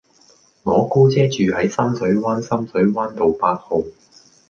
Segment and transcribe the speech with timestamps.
[0.63, 3.83] 我姑姐住喺深水灣深水灣道八號